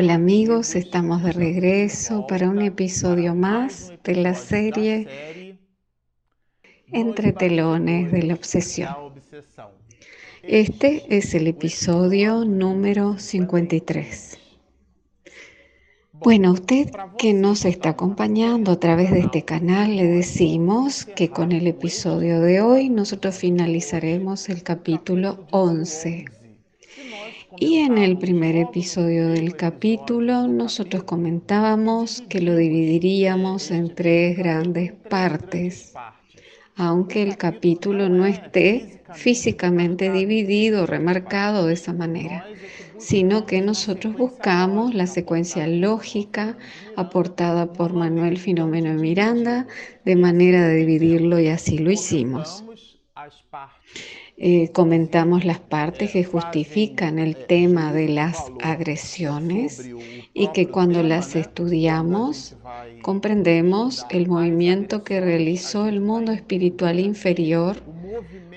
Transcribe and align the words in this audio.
Hola 0.00 0.14
amigos, 0.14 0.76
estamos 0.76 1.24
de 1.24 1.32
regreso 1.32 2.24
para 2.28 2.48
un 2.48 2.62
episodio 2.62 3.34
más 3.34 3.92
de 4.04 4.14
la 4.14 4.34
serie 4.36 5.58
Entre 6.92 7.32
telones 7.32 8.12
de 8.12 8.22
la 8.22 8.34
obsesión. 8.34 8.94
Este 10.44 11.04
es 11.08 11.34
el 11.34 11.48
episodio 11.48 12.44
número 12.44 13.18
53. 13.18 14.38
Bueno, 16.12 16.52
usted 16.52 16.92
que 17.18 17.32
nos 17.32 17.64
está 17.64 17.88
acompañando 17.88 18.70
a 18.70 18.78
través 18.78 19.10
de 19.10 19.18
este 19.18 19.44
canal, 19.44 19.96
le 19.96 20.04
decimos 20.04 21.06
que 21.06 21.28
con 21.28 21.50
el 21.50 21.66
episodio 21.66 22.40
de 22.40 22.60
hoy 22.60 22.88
nosotros 22.88 23.36
finalizaremos 23.36 24.48
el 24.48 24.62
capítulo 24.62 25.44
11 25.50 26.37
y 27.60 27.78
en 27.78 27.98
el 27.98 28.18
primer 28.18 28.56
episodio 28.56 29.28
del 29.28 29.56
capítulo 29.56 30.46
nosotros 30.46 31.02
comentábamos 31.04 32.22
que 32.28 32.40
lo 32.40 32.54
dividiríamos 32.54 33.70
en 33.70 33.94
tres 33.94 34.36
grandes 34.36 34.92
partes, 34.92 35.92
aunque 36.76 37.22
el 37.22 37.36
capítulo 37.36 38.08
no 38.08 38.26
esté 38.26 39.02
físicamente 39.14 40.10
dividido, 40.12 40.86
remarcado 40.86 41.66
de 41.66 41.74
esa 41.74 41.92
manera, 41.92 42.46
sino 42.98 43.44
que 43.44 43.60
nosotros 43.60 44.16
buscamos 44.16 44.94
la 44.94 45.06
secuencia 45.06 45.66
lógica 45.66 46.56
aportada 46.96 47.72
por 47.72 47.92
Manuel 47.92 48.38
Filomeno 48.38 48.94
Miranda 48.94 49.66
de 50.04 50.14
manera 50.14 50.68
de 50.68 50.76
dividirlo 50.76 51.40
y 51.40 51.48
así 51.48 51.78
lo 51.78 51.90
hicimos. 51.90 52.64
Eh, 54.40 54.70
comentamos 54.72 55.44
las 55.44 55.58
partes 55.58 56.12
que 56.12 56.22
justifican 56.22 57.18
el 57.18 57.34
tema 57.34 57.92
de 57.92 58.08
las 58.08 58.52
agresiones 58.62 59.90
y 60.32 60.48
que 60.52 60.68
cuando 60.68 61.02
las 61.02 61.34
estudiamos 61.34 62.54
comprendemos 63.02 64.06
el 64.10 64.28
movimiento 64.28 65.02
que 65.02 65.20
realizó 65.20 65.88
el 65.88 66.00
mundo 66.00 66.30
espiritual 66.30 67.00
inferior 67.00 67.78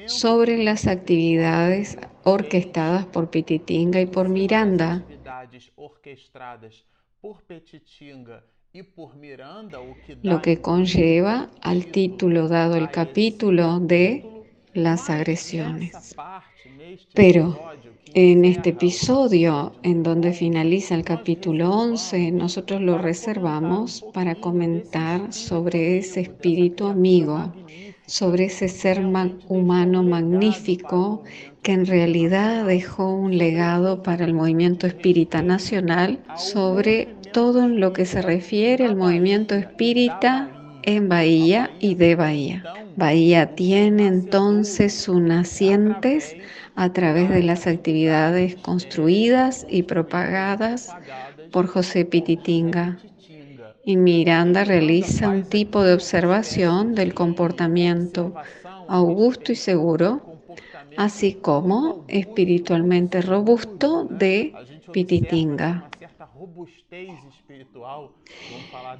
sobre 0.05 0.63
las 0.63 0.85
actividades 0.85 1.97
orquestadas 2.25 3.07
por 3.07 3.31
Pititinga 3.31 3.99
y 3.99 4.05
por 4.05 4.29
Miranda. 4.29 5.03
Lo 10.21 10.41
que 10.43 10.61
conlleva 10.61 11.49
al 11.61 11.85
título 11.87 12.47
dado 12.47 12.75
el 12.75 12.91
capítulo 12.91 13.79
de 13.79 14.40
las 14.73 15.09
agresiones. 15.09 16.15
Pero 17.13 17.59
en 18.13 18.45
este 18.45 18.71
episodio, 18.71 19.73
en 19.83 20.03
donde 20.03 20.33
finaliza 20.33 20.95
el 20.95 21.03
capítulo 21.03 21.71
11, 21.71 22.31
nosotros 22.31 22.81
lo 22.81 22.97
reservamos 22.97 24.03
para 24.13 24.35
comentar 24.35 25.31
sobre 25.31 25.97
ese 25.97 26.21
espíritu 26.21 26.87
amigo, 26.87 27.53
sobre 28.05 28.45
ese 28.45 28.67
ser 28.67 29.01
humano 29.47 30.03
magnífico 30.03 31.23
que 31.61 31.73
en 31.73 31.85
realidad 31.85 32.65
dejó 32.65 33.13
un 33.13 33.37
legado 33.37 34.03
para 34.03 34.25
el 34.25 34.33
movimiento 34.33 34.87
espírita 34.87 35.41
nacional 35.41 36.19
sobre 36.35 37.15
todo 37.31 37.63
en 37.63 37.79
lo 37.79 37.93
que 37.93 38.05
se 38.05 38.21
refiere 38.21 38.85
al 38.85 38.95
movimiento 38.95 39.55
espírita 39.55 40.60
en 40.83 41.09
Bahía 41.09 41.71
y 41.79 41.95
de 41.95 42.15
Bahía. 42.15 42.69
Bahía 42.95 43.55
tiene 43.55 44.07
entonces 44.07 44.93
sus 44.93 45.21
nacientes 45.21 46.37
a 46.75 46.91
través 46.93 47.29
de 47.29 47.43
las 47.43 47.67
actividades 47.67 48.55
construidas 48.57 49.65
y 49.69 49.83
propagadas 49.83 50.97
por 51.51 51.67
José 51.67 52.05
Pititinga. 52.05 52.99
Y 53.83 53.97
Miranda 53.97 54.63
realiza 54.63 55.29
un 55.29 55.45
tipo 55.49 55.83
de 55.83 55.93
observación 55.93 56.95
del 56.95 57.13
comportamiento 57.13 58.35
augusto 58.87 59.51
y 59.51 59.55
seguro, 59.55 60.21
así 60.95 61.33
como 61.35 62.05
espiritualmente 62.07 63.21
robusto 63.21 64.05
de 64.09 64.59
Pititinga. 64.91 65.91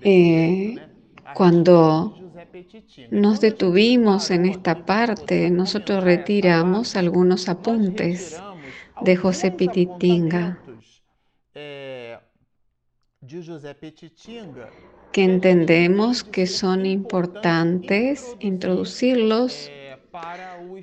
Eh, 0.01 0.81
cuando 1.33 2.15
nos 3.11 3.41
detuvimos 3.41 4.31
en 4.31 4.45
esta 4.45 4.85
parte, 4.85 5.49
nosotros 5.49 6.03
retiramos 6.03 6.95
algunos 6.95 7.49
apuntes 7.49 8.41
de 9.01 9.15
José 9.15 9.51
Pititinga 9.51 10.59
que 15.11 15.23
entendemos 15.23 16.23
que 16.23 16.47
son 16.47 16.85
importantes 16.85 18.35
introducirlos 18.39 19.69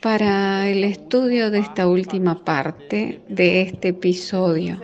para 0.00 0.68
el 0.68 0.84
estudio 0.84 1.50
de 1.50 1.58
esta 1.58 1.86
última 1.86 2.44
parte 2.44 3.20
de 3.28 3.60
este 3.60 3.88
episodio. 3.88 4.80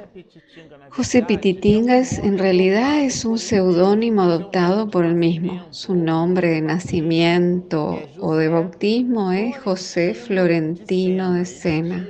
José 0.91 1.23
Pititingas 1.23 2.19
en 2.19 2.39
realidad 2.39 3.01
es 3.01 3.25
un 3.25 3.39
seudónimo 3.39 4.23
adoptado 4.23 4.91
por 4.91 5.07
él 5.07 5.15
mismo. 5.15 5.67
Su 5.71 5.95
nombre 5.95 6.51
de 6.51 6.61
nacimiento 6.61 7.99
o 8.21 8.37
de 8.37 8.49
bautismo 8.49 9.33
es 9.33 9.59
José 9.59 10.13
Florentino 10.15 11.33
de 11.33 11.47
Sena. 11.47 12.07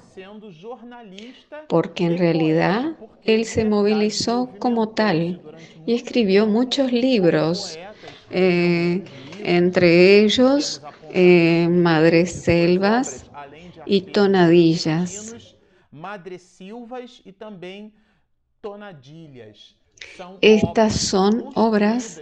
porque 1.68 2.04
en 2.04 2.18
realidad 2.18 2.96
él 3.24 3.44
se 3.44 3.64
movilizó 3.64 4.50
como 4.58 4.88
tal 4.90 5.40
y 5.86 5.94
escribió 5.94 6.46
muchos 6.46 6.92
libros, 6.92 7.78
eh, 8.30 9.04
entre 9.42 10.20
ellos 10.20 10.82
eh, 11.10 11.68
Madres 11.70 12.32
Selvas 12.32 13.26
y 13.86 14.00
Tonadillas. 14.02 15.34
Estas 20.40 20.94
son 20.94 21.44
obras 21.54 22.20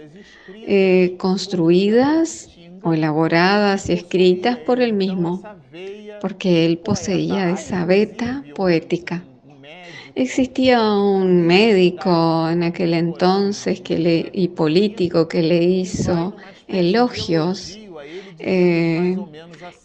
eh, 0.67 1.15
construidas 1.17 2.49
o 2.83 2.93
elaboradas 2.93 3.89
y 3.89 3.93
escritas 3.93 4.57
por 4.57 4.81
él 4.81 4.93
mismo, 4.93 5.43
porque 6.19 6.65
él 6.65 6.77
poseía 6.77 7.49
esa 7.49 7.85
beta 7.85 8.43
poética. 8.55 9.23
Existía 10.13 10.81
un 10.93 11.45
médico 11.47 12.49
en 12.49 12.63
aquel 12.63 12.93
entonces 12.93 13.79
que 13.81 13.97
le, 13.97 14.29
y 14.33 14.49
político 14.49 15.27
que 15.27 15.41
le 15.41 15.63
hizo 15.63 16.35
elogios 16.67 17.77
eh, 18.39 19.17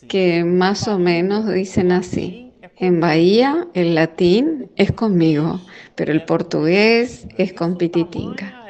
que 0.08 0.44
más 0.44 0.88
o 0.88 0.98
menos 0.98 1.52
dicen 1.52 1.92
así. 1.92 2.45
En 2.78 3.00
Bahía 3.00 3.66
el 3.74 3.94
latín 3.94 4.70
es 4.76 4.92
conmigo, 4.92 5.60
pero 5.94 6.12
el 6.12 6.24
portugués 6.24 7.26
es 7.38 7.52
con 7.54 7.78
Pititinga. 7.78 8.64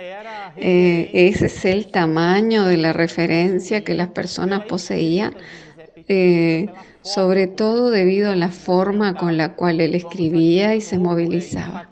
Eh, 0.56 1.10
ese 1.12 1.46
es 1.46 1.64
el 1.64 1.88
tamaño 1.88 2.64
de 2.64 2.76
la 2.76 2.92
referencia 2.92 3.82
que 3.82 3.94
las 3.94 4.08
personas 4.08 4.62
poseían 4.66 5.34
eh, 6.08 6.68
sobre 7.02 7.46
todo 7.46 7.90
debido 7.90 8.30
a 8.30 8.36
la 8.36 8.48
forma 8.48 9.14
con 9.14 9.36
la 9.36 9.54
cual 9.54 9.80
él 9.80 9.94
escribía 9.94 10.74
y 10.74 10.80
se 10.80 10.98
movilizaba. 10.98 11.88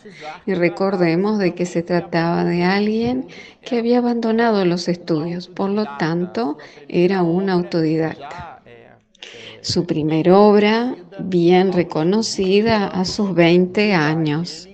Y 0.47 0.55
recordemos 0.55 1.39
de 1.39 1.55
que 1.55 1.67
se 1.67 1.83
trataba 1.83 2.45
de 2.45 2.65
alguien 2.65 3.29
que 3.63 3.79
había 3.79 3.99
abandonado 3.99 4.65
los 4.65 4.89
estudios, 4.89 5.49
por 5.49 5.71
lo 5.71 5.85
tanto 5.99 6.59
era 6.89 7.23
un 7.23 7.49
autodidacta. 7.51 8.54
Su 9.65 9.87
primera 9.87 10.39
obra, 10.39 10.95
bien 11.17 11.73
reconocida 11.73 12.87
a 12.87 13.07
sus 13.07 13.35
20 13.35 13.95
años. 13.95 14.69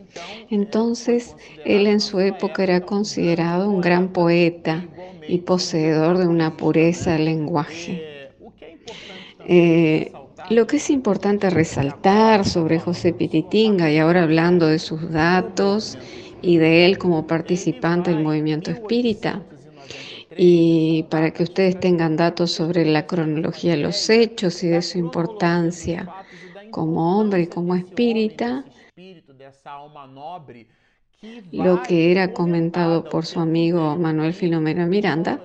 Entonces, 0.50 1.36
él 1.64 1.86
en 1.86 2.00
su 2.00 2.18
época 2.18 2.64
era 2.64 2.84
considerado 2.84 3.70
un 3.70 3.80
gran 3.80 4.08
poeta 4.12 4.88
y 5.28 5.38
poseedor 5.38 6.18
de 6.18 6.26
una 6.26 6.56
pureza 6.56 7.12
de 7.12 7.18
lenguaje. 7.20 8.04
Eh, 9.38 10.12
lo 10.48 10.66
que 10.66 10.78
es 10.78 10.90
importante 10.90 11.50
resaltar 11.50 12.44
sobre 12.44 12.80
José 12.80 13.12
Pititinga, 13.12 13.92
y 13.92 13.98
ahora 13.98 14.24
hablando 14.24 14.66
de 14.66 14.80
sus 14.80 15.12
datos 15.12 15.98
y 16.42 16.56
de 16.56 16.86
él 16.86 16.98
como 16.98 17.28
participante 17.28 18.10
del 18.10 18.18
movimiento 18.18 18.72
espírita, 18.72 19.46
y 20.36 21.04
para 21.04 21.30
que 21.32 21.42
ustedes 21.42 21.80
tengan 21.80 22.16
datos 22.16 22.52
sobre 22.52 22.84
la 22.84 23.06
cronología 23.06 23.70
de 23.72 23.82
los 23.82 24.10
hechos 24.10 24.62
y 24.62 24.68
de 24.68 24.82
su 24.82 24.98
importancia 24.98 26.08
como 26.70 27.18
hombre 27.18 27.42
y 27.42 27.46
como 27.46 27.74
espírita, 27.74 28.64
lo 31.52 31.82
que 31.82 32.12
era 32.12 32.32
comentado 32.32 33.04
por 33.04 33.26
su 33.26 33.40
amigo 33.40 33.96
Manuel 33.96 34.32
Filomeno 34.32 34.86
Miranda, 34.86 35.42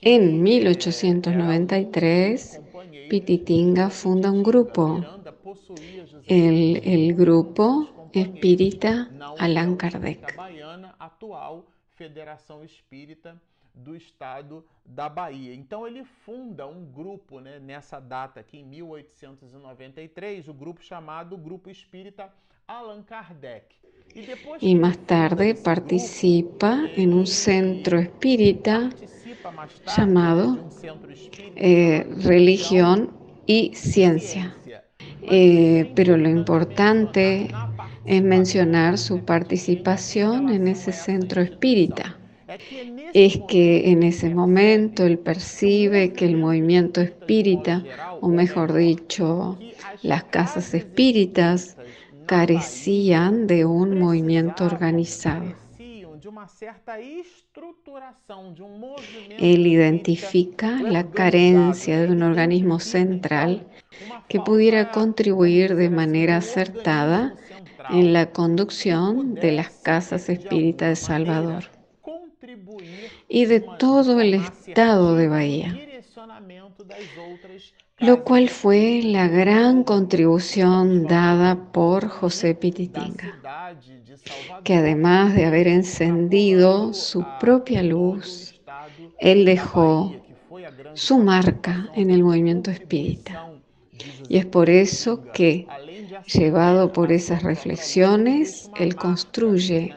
en 0.00 0.42
1893, 0.42 2.60
Pititinga 3.08 3.90
funda 3.90 4.32
un 4.32 4.42
grupo, 4.42 5.04
el, 6.26 7.14
grupo 7.14 8.10
espírita 8.12 9.08
Allan 9.38 9.76
Kardec. 9.76 10.34
Federação 12.02 12.64
Espírita 12.64 13.40
do 13.72 13.94
Estado 13.94 14.64
da 14.84 15.08
Bahia. 15.08 15.54
Então 15.54 15.86
ele 15.86 16.02
funda 16.24 16.66
um 16.66 16.84
grupo, 16.84 17.38
né, 17.38 17.60
nessa 17.60 18.00
data 18.00 18.40
aqui 18.40 18.58
em 18.58 18.64
1893, 18.64 20.48
o 20.48 20.52
grupo 20.52 20.82
chamado 20.82 21.38
Grupo 21.38 21.70
Espírita 21.70 22.28
Allan 22.66 23.04
Kardec. 23.04 23.76
Y 24.60 24.74
más 24.74 24.98
tarde 25.06 25.54
participa 25.54 26.80
en 26.96 27.14
un 27.14 27.26
centro 27.26 27.98
espírita 28.00 28.90
llamado 29.96 30.58
eh, 31.54 32.04
Religión 32.24 33.10
y 33.46 33.74
Ciencia. 33.74 34.54
Eh, 35.22 35.92
pero 35.94 36.16
lo 36.16 36.28
importante 36.28 37.48
es 38.04 38.22
mencionar 38.22 38.98
su 38.98 39.24
participación 39.24 40.48
en 40.48 40.68
ese 40.68 40.92
centro 40.92 41.40
espírita. 41.42 42.16
Es 43.14 43.38
que 43.48 43.90
en 43.90 44.02
ese 44.02 44.34
momento 44.34 45.04
él 45.04 45.18
percibe 45.18 46.12
que 46.12 46.26
el 46.26 46.36
movimiento 46.36 47.00
espírita, 47.00 47.84
o 48.20 48.28
mejor 48.28 48.72
dicho, 48.72 49.58
las 50.02 50.24
casas 50.24 50.74
espíritas, 50.74 51.76
carecían 52.26 53.46
de 53.46 53.64
un 53.64 53.98
movimiento 53.98 54.64
organizado. 54.64 55.54
Él 59.38 59.66
identifica 59.66 60.82
la 60.82 61.10
carencia 61.10 62.00
de 62.00 62.12
un 62.12 62.22
organismo 62.22 62.80
central 62.80 63.66
que 64.28 64.40
pudiera 64.40 64.90
contribuir 64.90 65.74
de 65.74 65.90
manera 65.90 66.36
acertada 66.38 67.34
en 67.90 68.12
la 68.12 68.30
conducción 68.30 69.34
de 69.34 69.52
las 69.52 69.70
casas 69.70 70.28
espíritas 70.28 70.88
de 70.88 70.96
Salvador 70.96 71.64
y 73.28 73.46
de 73.46 73.60
todo 73.78 74.20
el 74.20 74.34
estado 74.34 75.14
de 75.16 75.28
Bahía 75.28 75.78
lo 78.02 78.24
cual 78.24 78.48
fue 78.48 79.00
la 79.04 79.28
gran 79.28 79.84
contribución 79.84 81.04
dada 81.04 81.70
por 81.72 82.08
José 82.08 82.54
Pititinga, 82.56 83.38
que 84.64 84.74
además 84.74 85.36
de 85.36 85.44
haber 85.44 85.68
encendido 85.68 86.92
su 86.94 87.24
propia 87.38 87.80
luz, 87.82 88.60
él 89.20 89.44
dejó 89.44 90.16
su 90.94 91.18
marca 91.18 91.90
en 91.94 92.10
el 92.10 92.24
movimiento 92.24 92.72
espírita. 92.72 93.48
Y 94.28 94.38
es 94.38 94.46
por 94.46 94.70
eso 94.70 95.22
que, 95.32 95.66
llevado 96.26 96.92
por 96.92 97.12
esas 97.12 97.42
reflexiones, 97.42 98.70
él 98.78 98.94
construye 98.96 99.94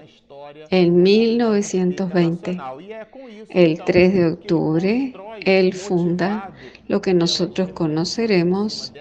en 0.70 1.04
1920, 1.04 2.58
el 3.50 3.82
3 3.84 4.14
de 4.14 4.26
octubre, 4.28 5.14
él 5.42 5.74
funda 5.74 6.52
lo 6.88 7.02
que 7.02 7.14
nosotros 7.14 7.70
conoceremos 7.74 8.94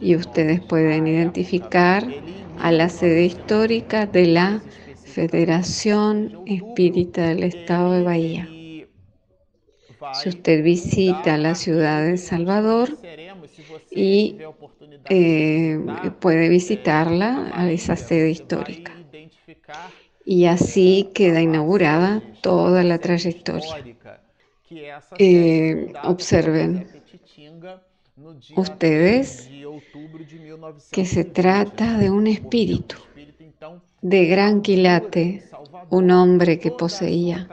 y 0.00 0.16
ustedes 0.16 0.60
pueden 0.60 1.06
identificar 1.06 2.06
a 2.58 2.72
la 2.72 2.88
sede 2.88 3.24
histórica 3.24 4.06
de 4.06 4.26
la 4.26 4.62
Federación 5.04 6.40
Espírita 6.46 7.28
del 7.28 7.44
Estado 7.44 7.92
de 7.92 8.02
Bahía. 8.02 8.48
Si 10.12 10.28
usted 10.28 10.62
visita 10.62 11.38
la 11.38 11.54
ciudad 11.54 12.04
de 12.04 12.16
Salvador 12.18 12.98
y 13.90 14.36
eh, 15.08 15.78
puede 16.20 16.48
visitarla 16.48 17.50
a 17.52 17.70
esa 17.70 17.96
sede 17.96 18.30
histórica. 18.30 18.92
Y 20.24 20.46
así 20.46 21.10
queda 21.14 21.40
inaugurada 21.40 22.22
toda 22.40 22.82
la 22.82 22.98
trayectoria. 22.98 23.76
Eh, 25.18 25.92
observen 26.02 26.86
ustedes 28.56 29.50
que 30.90 31.04
se 31.04 31.24
trata 31.24 31.98
de 31.98 32.10
un 32.10 32.26
espíritu 32.26 32.96
de 34.00 34.26
gran 34.26 34.62
quilate, 34.62 35.42
un 35.94 36.10
hombre 36.10 36.58
que 36.58 36.70
poseía. 36.70 37.48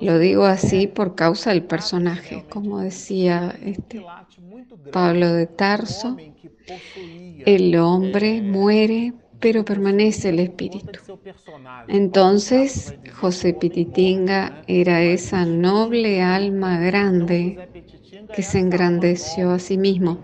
Lo 0.00 0.18
digo 0.18 0.44
así 0.44 0.86
por 0.86 1.14
causa 1.14 1.50
del 1.50 1.64
personaje, 1.64 2.44
como 2.48 2.80
decía 2.80 3.56
este 3.64 4.02
Pablo 4.92 5.32
de 5.32 5.46
Tarso, 5.46 6.16
el 7.44 7.76
hombre 7.76 8.42
muere 8.42 9.14
pero 9.42 9.64
permanece 9.64 10.28
el 10.28 10.38
espíritu. 10.38 11.00
Entonces, 11.88 12.94
José 13.12 13.54
Pititinga 13.54 14.62
era 14.68 15.02
esa 15.02 15.44
noble 15.44 16.22
alma 16.22 16.78
grande 16.78 17.68
que 18.32 18.42
se 18.44 18.60
engrandeció 18.60 19.50
a 19.50 19.58
sí 19.58 19.76
mismo. 19.76 20.20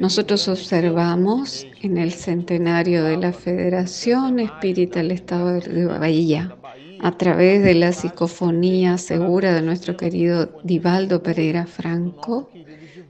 Nosotros 0.00 0.46
observamos 0.48 1.66
en 1.80 1.96
el 1.96 2.12
centenario 2.12 3.04
de 3.04 3.16
la 3.16 3.32
Federación 3.32 4.38
Espírita 4.40 5.00
del 5.00 5.12
Estado 5.12 5.54
de 5.54 5.86
Bahía, 5.86 6.54
a 7.00 7.12
través 7.16 7.62
de 7.62 7.74
la 7.74 7.92
psicofonía 7.92 8.98
segura 8.98 9.54
de 9.54 9.62
nuestro 9.62 9.96
querido 9.96 10.60
Divaldo 10.64 11.22
Pereira 11.22 11.66
Franco, 11.66 12.50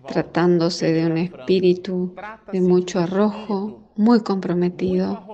tratándose 0.07 0.93
de 0.93 1.07
un 1.07 1.19
espíritu 1.19 2.15
de 2.53 2.61
mucho 2.61 3.01
arrojo, 3.01 3.81
muy 3.97 4.21
comprometido, 4.21 5.27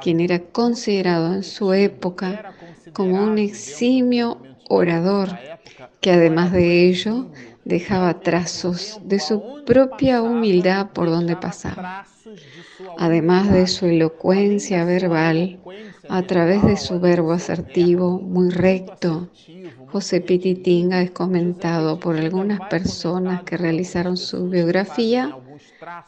quien 0.00 0.20
era 0.20 0.38
considerado 0.38 1.34
en 1.34 1.42
su 1.42 1.72
época 1.72 2.54
como 2.92 3.22
un 3.22 3.38
eximio 3.38 4.38
orador, 4.68 5.30
que 6.00 6.12
además 6.12 6.52
de 6.52 6.88
ello 6.88 7.26
dejaba 7.64 8.20
trazos 8.20 9.00
de 9.04 9.18
su 9.18 9.64
propia 9.64 10.22
humildad 10.22 10.90
por 10.90 11.10
donde 11.10 11.36
pasaba. 11.36 12.06
Además 12.98 13.52
de 13.52 13.66
su 13.66 13.86
elocuencia 13.86 14.84
verbal, 14.84 15.60
a 16.08 16.22
través 16.22 16.64
de 16.64 16.76
su 16.76 17.00
verbo 17.00 17.32
asertivo 17.32 18.20
muy 18.20 18.50
recto, 18.50 19.28
José 19.86 20.20
Pititinga 20.20 21.02
es 21.02 21.10
comentado 21.10 21.98
por 21.98 22.16
algunas 22.16 22.60
personas 22.68 23.42
que 23.42 23.56
realizaron 23.56 24.16
su 24.16 24.48
biografía 24.48 25.36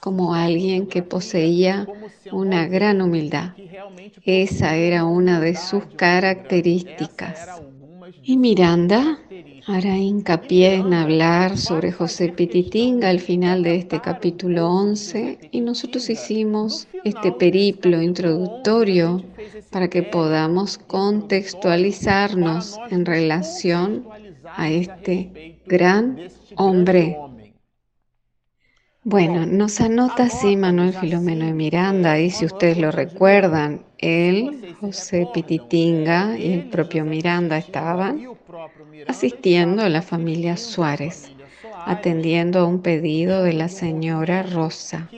como 0.00 0.35
alguien 0.35 0.87
que 0.87 1.02
poseía 1.02 1.87
una 2.30 2.66
gran 2.66 3.00
humildad. 3.02 3.54
Esa 4.25 4.76
era 4.76 5.04
una 5.04 5.40
de 5.40 5.56
sus 5.56 5.85
características. 5.97 7.62
Y 8.23 8.37
Miranda 8.37 9.18
Hará 9.64 9.97
hincapié 9.97 10.75
en 10.75 10.92
hablar 10.92 11.57
sobre 11.57 11.92
José 11.92 12.31
Pititinga 12.31 13.11
al 13.11 13.21
final 13.21 13.62
de 13.62 13.76
este 13.76 14.00
capítulo 14.00 14.69
11 14.69 15.38
y 15.52 15.61
nosotros 15.61 16.11
hicimos 16.11 16.88
este 17.04 17.31
periplo 17.31 18.02
introductorio 18.02 19.23
para 19.71 19.87
que 19.87 20.02
podamos 20.02 20.78
contextualizarnos 20.78 22.76
en 22.90 23.07
relación 23.07 24.04
a 24.57 24.69
este 24.69 25.61
gran 25.64 26.19
hombre. 26.57 27.16
Bueno, 29.04 29.47
nos 29.47 29.81
anota 29.81 30.25
así 30.25 30.57
Manuel 30.57 30.92
Filomeno 30.92 31.47
de 31.47 31.52
Miranda 31.52 32.19
y 32.19 32.31
si 32.31 32.47
ustedes 32.47 32.78
lo 32.78 32.90
recuerdan, 32.90 33.85
él, 34.02 34.75
José 34.80 35.26
Pititinga 35.32 36.37
y 36.38 36.52
el 36.52 36.68
propio 36.68 37.04
Miranda 37.04 37.56
estaban 37.56 38.21
asistiendo 39.06 39.82
a 39.82 39.88
la 39.88 40.02
familia 40.02 40.56
Suárez, 40.56 41.32
atendiendo 41.87 42.61
a 42.61 42.66
un 42.66 42.82
pedido 42.82 43.42
de 43.44 43.52
la 43.54 43.68
señora 43.68 44.42
Rosa, 44.42 45.09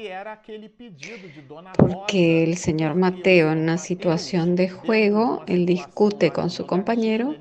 porque 1.78 2.44
el 2.44 2.56
señor 2.56 2.94
Mateo 2.94 3.50
en 3.52 3.58
una 3.58 3.78
situación 3.78 4.54
de 4.54 4.68
juego, 4.68 5.42
él 5.46 5.66
discute 5.66 6.32
con 6.32 6.50
su 6.50 6.66
compañero 6.66 7.38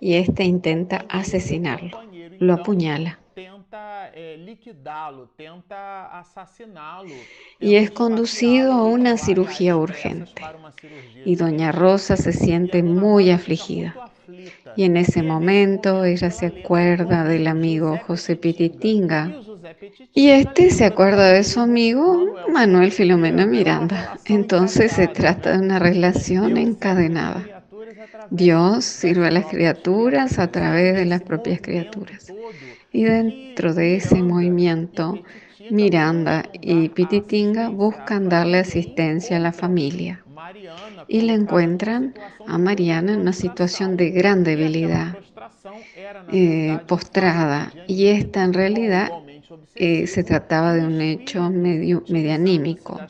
y 0.00 0.14
éste 0.14 0.44
intenta 0.44 1.04
asesinarlo, 1.08 1.98
lo 2.38 2.54
apuñala 2.54 3.23
y 7.60 7.76
es 7.76 7.90
conducido 7.90 8.72
a 8.72 8.84
una 8.84 9.16
cirugía 9.16 9.76
urgente. 9.76 10.42
Y 11.24 11.36
doña 11.36 11.72
Rosa 11.72 12.16
se 12.16 12.32
siente 12.32 12.82
muy 12.82 13.30
afligida. 13.30 13.94
Y 14.76 14.84
en 14.84 14.96
ese 14.96 15.22
momento 15.22 16.04
ella 16.04 16.30
se 16.30 16.46
acuerda 16.46 17.24
del 17.24 17.46
amigo 17.46 17.98
José 18.06 18.36
Pititinga. 18.36 19.32
Y 20.12 20.30
este 20.30 20.70
se 20.70 20.84
acuerda 20.84 21.28
de 21.28 21.44
su 21.44 21.60
amigo 21.60 22.34
Manuel 22.52 22.92
Filomeno 22.92 23.46
Miranda. 23.46 24.18
Entonces 24.24 24.92
se 24.92 25.08
trata 25.08 25.52
de 25.52 25.58
una 25.58 25.78
relación 25.78 26.56
encadenada. 26.56 27.44
Dios 28.30 28.84
sirve 28.84 29.28
a 29.28 29.30
las 29.30 29.46
criaturas 29.46 30.38
a 30.38 30.50
través 30.50 30.96
de 30.96 31.04
las 31.04 31.22
propias 31.22 31.60
criaturas. 31.60 32.32
Y 32.94 33.02
dentro 33.04 33.74
de 33.74 33.96
ese 33.96 34.22
movimiento, 34.22 35.20
Miranda 35.68 36.44
y 36.52 36.88
Pititinga 36.90 37.68
buscan 37.68 38.28
darle 38.28 38.58
asistencia 38.58 39.36
a 39.36 39.40
la 39.40 39.52
familia 39.52 40.24
y 41.08 41.22
le 41.22 41.32
encuentran 41.34 42.14
a 42.46 42.56
Mariana 42.56 43.14
en 43.14 43.22
una 43.22 43.32
situación 43.32 43.96
de 43.96 44.10
gran 44.10 44.44
debilidad, 44.44 45.18
eh, 46.32 46.78
postrada, 46.86 47.72
y 47.88 48.06
esta 48.06 48.44
en 48.44 48.52
realidad 48.52 49.10
eh, 49.74 50.06
se 50.06 50.22
trataba 50.22 50.72
de 50.74 50.86
un 50.86 51.00
hecho 51.00 51.50
medio, 51.50 52.04
medianímico 52.08 53.00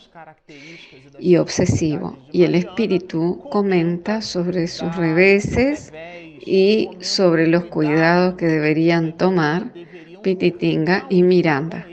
y 1.19 1.37
obsesivo, 1.37 2.17
y 2.33 2.45
el 2.45 2.55
espíritu 2.55 3.45
comenta 3.51 4.23
sobre 4.23 4.67
sus 4.67 4.97
reveses 4.97 5.93
y 6.41 6.91
sobre 7.01 7.47
los 7.47 7.65
cuidados 7.65 8.35
que 8.35 8.47
deberían 8.47 9.17
tomar 9.17 9.73
Pititinga 10.23 11.07
y 11.11 11.23
Miranda. 11.23 11.87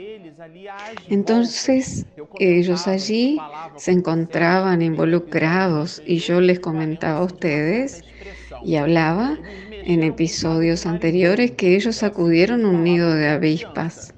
Entonces 1.08 2.06
ellos 2.38 2.88
allí 2.88 3.38
se 3.76 3.92
encontraban 3.92 4.82
involucrados 4.82 6.02
y 6.06 6.18
yo 6.18 6.40
les 6.40 6.60
comentaba 6.60 7.20
a 7.20 7.24
ustedes 7.24 8.02
y 8.64 8.76
hablaba 8.76 9.38
en 9.84 10.02
episodios 10.02 10.86
anteriores 10.86 11.52
que 11.52 11.76
ellos 11.76 11.96
sacudieron 11.96 12.64
un 12.64 12.84
nido 12.84 13.12
de 13.14 13.28
avispas, 13.28 14.14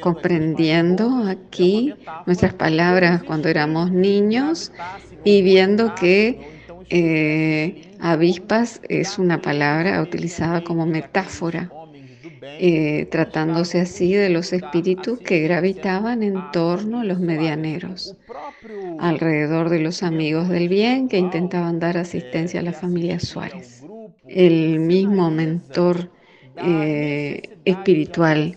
comprendiendo 0.00 1.24
aquí 1.28 1.94
nuestras 2.26 2.54
palabras 2.54 3.22
cuando 3.22 3.48
éramos 3.48 3.90
niños 3.92 4.72
y 5.24 5.42
viendo 5.42 5.94
que 5.94 6.58
eh, 6.90 7.87
Avispas 8.00 8.80
es 8.88 9.18
una 9.18 9.40
palabra 9.40 10.00
utilizada 10.02 10.62
como 10.62 10.86
metáfora, 10.86 11.70
eh, 12.42 13.06
tratándose 13.10 13.80
así 13.80 14.14
de 14.14 14.28
los 14.28 14.52
espíritus 14.52 15.18
que 15.18 15.40
gravitaban 15.40 16.22
en 16.22 16.50
torno 16.52 17.00
a 17.00 17.04
los 17.04 17.18
medianeros, 17.20 18.16
alrededor 18.98 19.68
de 19.68 19.80
los 19.80 20.02
amigos 20.02 20.48
del 20.48 20.68
bien 20.68 21.08
que 21.08 21.18
intentaban 21.18 21.78
dar 21.78 21.98
asistencia 21.98 22.60
a 22.60 22.64
la 22.64 22.72
familia 22.72 23.18
Suárez. 23.20 23.82
El 24.26 24.80
mismo 24.80 25.30
mentor 25.30 26.10
eh, 26.56 27.58
espiritual 27.64 28.56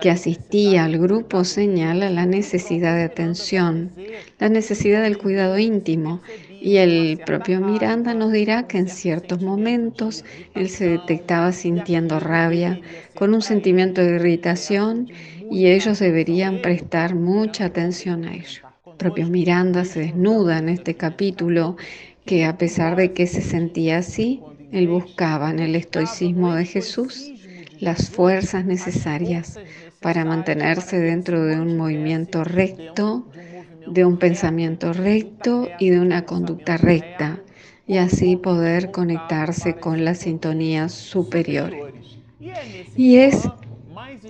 que 0.00 0.10
asistía 0.10 0.84
al 0.84 0.98
grupo 0.98 1.44
señala 1.44 2.10
la 2.10 2.26
necesidad 2.26 2.94
de 2.96 3.04
atención, 3.04 3.92
la 4.38 4.48
necesidad 4.48 5.02
del 5.02 5.18
cuidado 5.18 5.58
íntimo 5.58 6.22
y 6.60 6.76
el 6.78 7.20
propio 7.24 7.60
Miranda 7.60 8.14
nos 8.14 8.32
dirá 8.32 8.66
que 8.66 8.78
en 8.78 8.88
ciertos 8.88 9.40
momentos 9.42 10.24
él 10.54 10.68
se 10.68 10.88
detectaba 10.88 11.52
sintiendo 11.52 12.18
rabia, 12.18 12.80
con 13.14 13.34
un 13.34 13.42
sentimiento 13.42 14.00
de 14.00 14.16
irritación, 14.16 15.08
y 15.50 15.66
ellos 15.66 15.98
deberían 15.98 16.60
prestar 16.60 17.14
mucha 17.14 17.66
atención 17.66 18.24
a 18.24 18.34
ello. 18.34 18.62
El 18.86 18.96
propio 18.96 19.28
Miranda 19.28 19.84
se 19.84 20.00
desnuda 20.00 20.58
en 20.58 20.68
este 20.68 20.94
capítulo 20.94 21.76
que 22.24 22.44
a 22.44 22.58
pesar 22.58 22.96
de 22.96 23.12
que 23.12 23.26
se 23.26 23.40
sentía 23.40 23.98
así, 23.98 24.42
él 24.72 24.88
buscaba 24.88 25.50
en 25.50 25.60
el 25.60 25.74
estoicismo 25.74 26.54
de 26.54 26.66
Jesús 26.66 27.32
las 27.80 28.10
fuerzas 28.10 28.64
necesarias 28.64 29.58
para 30.00 30.24
mantenerse 30.24 30.98
dentro 30.98 31.44
de 31.44 31.60
un 31.60 31.76
movimiento 31.76 32.44
recto 32.44 33.26
de 33.90 34.04
un 34.04 34.18
pensamiento 34.18 34.92
recto 34.92 35.68
y 35.78 35.90
de 35.90 36.00
una 36.00 36.24
conducta 36.24 36.76
recta, 36.76 37.40
y 37.86 37.96
así 37.96 38.36
poder 38.36 38.90
conectarse 38.90 39.76
con 39.76 40.04
las 40.04 40.18
sintonías 40.18 40.92
superiores. 40.92 41.84
Y 42.96 43.16
es 43.16 43.48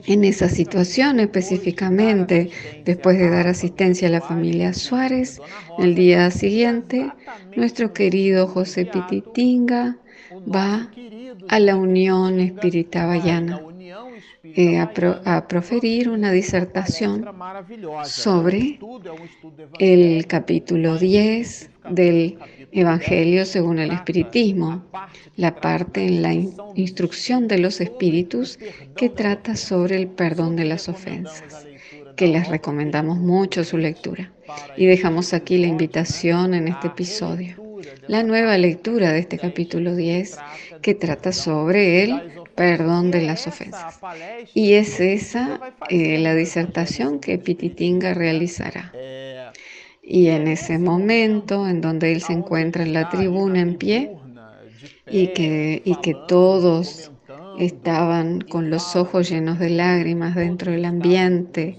en 0.07 0.25
esa 0.25 0.49
situación 0.49 1.21
específicamente, 1.21 2.51
después 2.85 3.19
de 3.19 3.31
dar 3.31 3.47
asistencia 3.49 4.09
a 4.09 4.13
la 4.13 4.21
familia 4.21 4.73
Suárez, 4.73 5.41
el 5.79 5.95
día 5.95 6.31
siguiente, 6.31 7.11
nuestro 7.57 7.93
querido 7.93 8.47
José 8.47 8.87
Pititinga 8.87 9.97
va 10.55 10.91
a 11.49 11.59
la 11.61 11.77
Unión 11.77 12.41
Espiritual 12.41 13.09
Bayana 13.09 13.68
eh, 14.57 14.77
eh, 14.77 14.79
a, 15.25 15.49
proferir 15.49 16.09
una 16.09 16.33
disertación 16.33 17.25
sobre 18.05 18.79
el 19.79 20.27
capítulo 20.27 20.97
10 20.99 21.71
del 21.91 22.39
Evangelio 22.73 23.45
según 23.45 23.79
el 23.79 23.91
Espiritismo, 23.91 24.85
la 25.37 25.55
parte 25.55 26.07
en 26.07 26.23
la 26.23 26.33
instrucción 26.75 27.49
de 27.49 27.59
los 27.59 27.81
espíritus 27.81 28.59
que 28.97 29.09
trata 29.09 29.57
sobre 29.57 29.97
el 29.97 30.09
perdón 30.09 30.57
de 30.57 30.65
las 30.65 30.89
ofensas, 30.89 31.67
que 32.17 32.29
les 32.29 32.49
recomendamos 32.49 33.19
mucho 33.19 33.65
su 33.65 33.77
lectura. 33.77 34.33
Y 34.77 34.87
dejamos 34.87 35.35
aquí 35.35 35.59
la 35.59 35.67
invitación 35.67 36.55
en 36.55 36.69
este 36.69 36.89
episodio 36.89 37.69
la 38.09 38.23
nueva 38.23 38.57
lectura 38.59 39.13
de 39.13 39.21
este 39.21 39.39
capítulo 39.39 39.95
10 39.95 40.39
que 40.83 40.95
trata 40.95 41.33
sobre 41.33 42.05
el 42.05 42.21
perdón 42.59 43.13
de 43.13 43.23
las 43.23 43.47
ofensas. 43.47 44.01
Y 44.53 44.73
es 44.73 44.99
esa 44.99 45.61
eh, 45.89 46.19
la 46.19 46.35
disertación 46.35 47.21
que 47.21 47.39
Pititinga 47.39 48.15
realizará. 48.15 48.93
Y 50.03 50.29
en 50.29 50.49
ese 50.49 50.79
momento 50.79 51.69
en 51.69 51.81
donde 51.81 52.11
él 52.11 52.21
se 52.21 52.33
encuentra 52.33 52.83
en 52.83 52.95
la 52.95 53.09
tribuna 53.11 53.61
en 53.61 53.77
pie 53.77 54.11
y 55.07 55.29
que, 55.29 55.83
y 55.85 55.95
que 56.01 56.15
todos 56.27 57.13
estaban 57.61 58.41
con 58.41 58.71
los 58.71 58.97
ojos 58.97 59.31
llenos 59.31 59.61
de 59.61 59.71
lágrimas 59.71 60.35
dentro 60.35 60.73
del 60.73 60.85
ambiente 60.85 61.79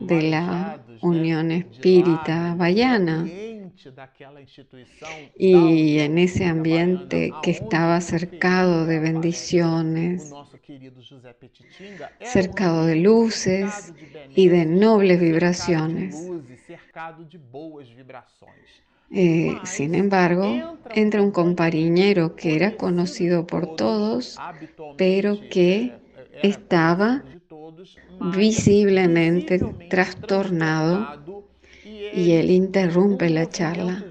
de 0.00 0.22
la 0.22 0.80
Unión 1.02 1.52
Espírita 1.52 2.54
Bayana, 2.56 3.26
y 5.36 5.98
en 5.98 6.18
ese 6.18 6.44
ambiente 6.46 7.38
que 7.40 7.50
estaba 7.50 8.00
cercado 8.00 8.86
de 8.86 8.98
bendiciones, 9.00 10.36
cercado 12.22 12.86
de 12.86 12.96
luces 12.96 13.94
y 14.34 14.48
de 14.48 14.64
nobles 14.66 15.20
vibraciones, 15.20 16.32
eh, 19.10 19.60
sin 19.64 19.94
embargo, 19.94 20.64
entra 20.88 21.22
un 21.22 21.30
compañero 21.32 22.36
que 22.36 22.54
era 22.56 22.76
conocido 22.76 23.46
por 23.46 23.66
todos, 23.66 24.42
pero 24.96 25.48
que 25.48 26.00
estaba 26.42 27.24
visiblemente 28.18 29.58
trastornado 29.88 31.10
y 32.12 32.32
él 32.32 32.50
interrumpe 32.50 33.30
la 33.30 33.48
charla 33.48 34.04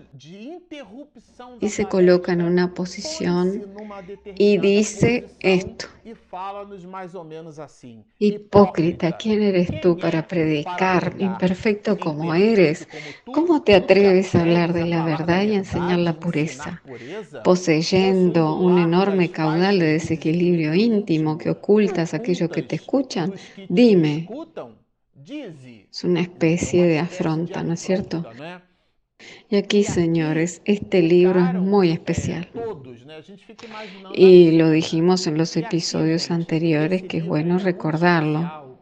y 1.60 1.70
se 1.70 1.86
coloca 1.86 2.34
en 2.34 2.42
una 2.42 2.74
posición 2.74 3.64
y 4.36 4.58
dice 4.58 5.36
esto. 5.40 5.88
Hipócrita, 8.18 9.18
¿quién 9.18 9.42
eres 9.44 9.80
tú 9.82 9.98
para 9.98 10.28
predicar, 10.28 11.16
imperfecto 11.18 12.00
como 12.00 12.34
eres? 12.34 12.88
¿Cómo 13.32 13.64
te 13.64 13.76
atreves 13.76 14.36
a 14.36 14.42
hablar 14.42 14.74
de 14.74 14.86
la 14.86 15.04
verdad 15.04 15.44
y 15.44 15.54
enseñar 15.54 16.00
la 16.00 16.20
pureza, 16.20 16.84
poseyendo 17.44 18.56
un 18.56 18.78
enorme 18.78 19.32
caudal 19.32 19.80
de 19.80 19.94
desequilibrio 19.94 20.74
íntimo 20.74 21.38
que 21.38 21.50
ocultas 21.50 22.14
a 22.14 22.18
aquellos 22.18 22.50
que 22.50 22.64
te 22.64 22.76
escuchan? 22.76 23.34
Dime. 23.68 24.34
Es 25.28 26.04
una 26.04 26.22
especie 26.22 26.86
de 26.86 27.00
afronta, 27.00 27.62
¿no 27.64 27.74
es 27.74 27.82
cierto? 27.82 28.26
Y 29.50 29.58
aquí, 29.58 29.84
señores, 29.84 30.62
este 30.64 31.02
libro 31.02 31.42
es 31.42 31.54
muy 31.56 31.92
especial. 31.92 32.50
Y 34.14 34.52
lo 34.52 34.70
dijimos 34.70 35.28
en 35.28 35.38
los 35.38 35.58
episodios 35.58 36.32
anteriores, 36.32 37.04
que 37.04 37.18
es 37.18 37.26
bueno 37.26 37.60
recordarlo. 37.60 38.78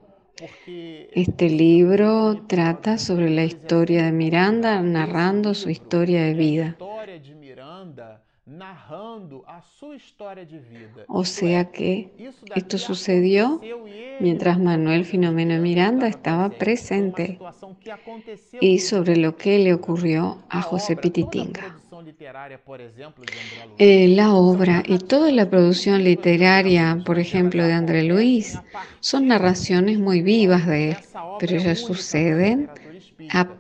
Este 0.67 1.49
libro 1.49 2.45
trata 2.45 2.99
sobre 2.99 3.31
la 3.31 3.43
historia 3.43 4.05
de 4.05 4.11
Miranda, 4.11 4.79
narrando 4.81 5.55
su 5.55 5.71
historia 5.71 6.23
de 6.23 6.35
vida. 6.35 6.77
O 11.07 11.25
sea 11.25 11.65
que 11.65 12.09
esto 12.55 12.77
sucedió 12.77 13.59
mientras 14.21 14.57
Manuel 14.57 15.03
Filomeno 15.03 15.61
Miranda 15.61 16.07
estaba 16.07 16.49
presente 16.49 17.39
y 18.61 18.79
sobre 18.79 19.17
lo 19.17 19.35
que 19.35 19.59
le 19.59 19.73
ocurrió 19.73 20.37
a 20.49 20.61
José 20.61 20.95
Pititinga. 20.95 21.77
Eh, 23.77 24.07
la 24.09 24.33
obra 24.33 24.81
y 24.85 24.97
toda 24.99 25.29
la 25.31 25.49
producción 25.49 26.03
literaria, 26.05 27.01
por 27.05 27.19
ejemplo, 27.19 27.65
de 27.65 27.73
André 27.73 28.03
Luis, 28.03 28.57
son 29.01 29.27
narraciones 29.27 29.99
muy 29.99 30.21
vivas 30.21 30.65
de 30.67 30.91
él, 30.91 30.97
pero 31.39 31.57
ellas 31.57 31.79
suceden 31.79 32.69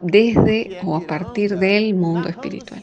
desde 0.01 0.79
o 0.85 0.95
a 0.95 1.01
partir 1.01 1.57
del 1.57 1.93
mundo 1.93 2.29
espiritual. 2.29 2.81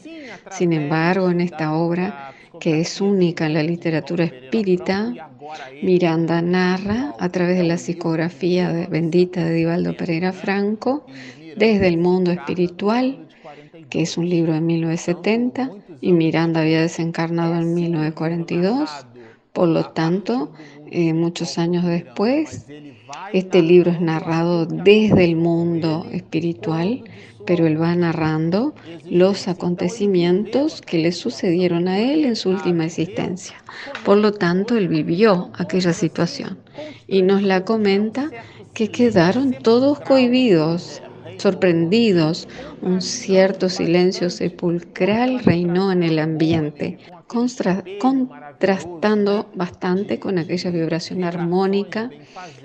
Sin 0.51 0.73
embargo, 0.73 1.29
en 1.29 1.41
esta 1.41 1.73
obra, 1.73 2.33
que 2.59 2.79
es 2.79 3.01
única 3.01 3.45
en 3.45 3.53
la 3.53 3.63
literatura 3.63 4.25
espírita, 4.25 5.13
Miranda 5.83 6.41
narra 6.41 7.13
a 7.19 7.29
través 7.29 7.57
de 7.57 7.63
la 7.63 7.77
psicografía 7.77 8.71
de, 8.71 8.87
bendita 8.87 9.43
de 9.43 9.53
Divaldo 9.53 9.95
Pereira 9.95 10.31
Franco, 10.31 11.05
desde 11.55 11.87
el 11.87 11.97
mundo 11.97 12.31
espiritual, 12.31 13.27
que 13.89 14.01
es 14.01 14.17
un 14.17 14.29
libro 14.29 14.53
de 14.53 14.61
1970, 14.61 15.71
y 16.01 16.11
Miranda 16.11 16.61
había 16.61 16.81
desencarnado 16.81 17.55
en 17.55 17.73
1942. 17.73 18.89
Por 19.53 19.69
lo 19.69 19.85
tanto, 19.91 20.51
eh, 20.91 21.13
muchos 21.13 21.57
años 21.57 21.85
después, 21.85 22.65
este 23.31 23.61
libro 23.61 23.91
es 23.91 24.01
narrado 24.01 24.65
desde 24.65 25.23
el 25.23 25.35
mundo 25.35 26.05
espiritual, 26.11 27.03
pero 27.45 27.67
él 27.67 27.81
va 27.81 27.95
narrando 27.95 28.73
los 29.09 29.47
acontecimientos 29.47 30.81
que 30.81 30.97
le 30.97 31.11
sucedieron 31.11 31.87
a 31.87 31.99
él 31.99 32.25
en 32.25 32.35
su 32.35 32.49
última 32.49 32.85
existencia. 32.85 33.55
Por 34.03 34.17
lo 34.17 34.31
tanto, 34.33 34.77
él 34.77 34.87
vivió 34.87 35.51
aquella 35.55 35.93
situación 35.93 36.59
y 37.07 37.21
nos 37.21 37.43
la 37.43 37.63
comenta 37.65 38.29
que 38.73 38.89
quedaron 38.89 39.53
todos 39.53 39.99
cohibidos, 40.01 41.01
sorprendidos. 41.37 42.47
Un 42.81 43.01
cierto 43.01 43.69
silencio 43.69 44.29
sepulcral 44.29 45.39
reinó 45.39 45.91
en 45.91 46.03
el 46.03 46.19
ambiente, 46.19 46.99
contrastando 48.55 49.49
bastante 49.53 50.19
con 50.19 50.37
aquella 50.37 50.71
vibración 50.71 51.23
armónica 51.23 52.09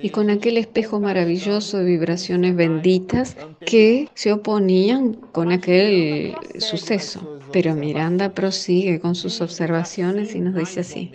y 0.00 0.10
con 0.10 0.30
aquel 0.30 0.56
espejo 0.56 1.00
maravilloso 1.00 1.78
de 1.78 1.84
vibraciones 1.84 2.54
benditas 2.54 3.36
que 3.66 4.08
se 4.14 4.32
oponían 4.32 5.14
con 5.14 5.52
aquel 5.52 6.34
suceso. 6.58 7.40
Pero 7.52 7.74
Miranda 7.74 8.32
prosigue 8.32 9.00
con 9.00 9.14
sus 9.14 9.40
observaciones 9.40 10.34
y 10.34 10.40
nos 10.40 10.54
dice 10.54 10.80
así, 10.80 11.12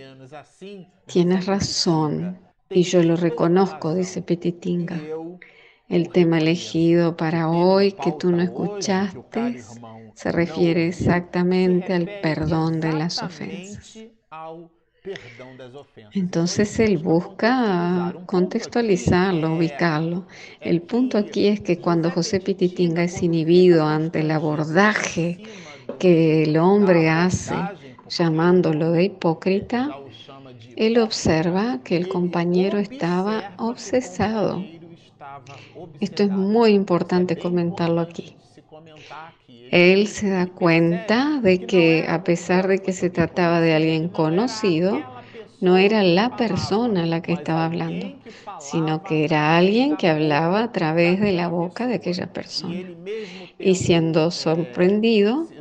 tienes 1.05 1.45
razón, 1.45 2.37
y 2.69 2.83
yo 2.83 3.01
lo 3.01 3.15
reconozco, 3.15 3.95
dice 3.95 4.21
Petitinga. 4.21 4.99
El 5.87 6.09
tema 6.09 6.39
elegido 6.39 7.15
para 7.15 7.49
hoy 7.49 7.93
que 7.93 8.11
tú 8.11 8.31
no 8.31 8.41
escuchaste 8.41 9.61
se 10.15 10.31
refiere 10.31 10.87
exactamente 10.87 11.93
al 11.93 12.09
perdón 12.21 12.81
de 12.81 12.91
las 12.91 13.21
ofensas. 13.21 13.99
Entonces 16.13 16.79
él 16.79 16.97
busca 16.97 18.13
contextualizarlo, 18.25 19.55
ubicarlo. 19.55 20.25
El 20.61 20.81
punto 20.81 21.17
aquí 21.17 21.47
es 21.47 21.61
que 21.61 21.79
cuando 21.79 22.09
José 22.09 22.39
Pititinga 22.39 23.03
es 23.03 23.21
inhibido 23.21 23.85
ante 23.85 24.21
el 24.21 24.31
abordaje 24.31 25.43
que 25.99 26.43
el 26.43 26.57
hombre 26.57 27.09
hace 27.09 27.55
llamándolo 28.09 28.91
de 28.91 29.03
hipócrita, 29.03 29.95
él 30.75 30.97
observa 30.97 31.81
que 31.83 31.97
el 31.97 32.07
compañero 32.07 32.79
estaba 32.79 33.53
obsesado 33.57 34.63
esto 35.99 36.23
es 36.23 36.29
muy 36.29 36.71
importante 36.71 37.37
comentarlo 37.37 38.01
aquí. 38.01 38.35
Él 39.69 40.07
se 40.07 40.29
da 40.29 40.47
cuenta 40.47 41.39
de 41.41 41.65
que 41.65 42.05
a 42.07 42.23
pesar 42.23 42.67
de 42.67 42.81
que 42.81 42.93
se 42.93 43.09
trataba 43.09 43.61
de 43.61 43.73
alguien 43.73 44.09
conocido, 44.09 45.09
no 45.59 45.77
era 45.77 46.03
la 46.03 46.35
persona 46.35 47.05
la 47.05 47.21
que 47.21 47.33
estaba 47.33 47.65
hablando, 47.65 48.15
sino 48.57 49.03
que 49.03 49.23
era 49.25 49.57
alguien 49.57 49.97
que 49.97 50.07
hablaba 50.09 50.63
a 50.63 50.71
través 50.71 51.19
de 51.19 51.31
la 51.33 51.47
boca 51.49 51.87
de 51.87 51.95
aquella 51.95 52.31
persona. 52.33 52.83
Y 53.59 53.75
siendo 53.75 54.31
sorprendido, 54.31 55.55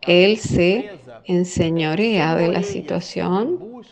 él 0.00 0.38
se 0.38 0.97
enseñorea 1.28 2.34
de 2.34 2.48
la 2.48 2.62
situación 2.62 3.82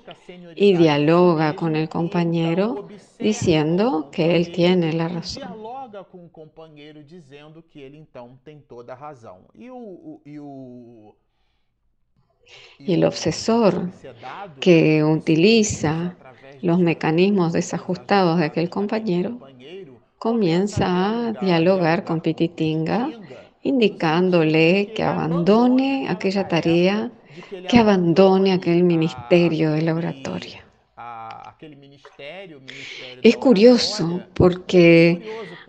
y 0.57 0.75
dialoga 0.75 1.55
con 1.55 1.77
el 1.77 1.89
compañero 1.89 2.89
diciendo 3.19 4.09
que 4.11 4.37
él 4.37 4.51
tiene 4.53 4.95
la 4.95 5.09
razón. 5.09 5.43
Y 12.79 12.95
el 12.95 13.05
obsesor 13.05 13.91
que 14.61 15.05
utiliza 15.05 16.17
los 16.63 16.79
mecanismos 16.79 17.53
desajustados 17.53 18.39
de 18.39 18.47
aquel 18.47 18.71
compañero 18.71 19.39
comienza 20.19 21.29
a 21.29 21.33
dialogar 21.33 22.05
con 22.05 22.23
Pititinga, 22.23 23.11
indicándole 23.63 24.93
que 24.95 25.03
abandone 25.03 26.09
aquella 26.09 26.49
tarea 26.49 27.11
que 27.69 27.79
abandone 27.79 28.53
aquel 28.53 28.83
ministerio 28.85 29.73
de 29.73 29.83
la 29.83 29.95
oratoria. 29.95 30.65
Es 33.23 33.37
curioso 33.37 34.23
porque 34.35 35.23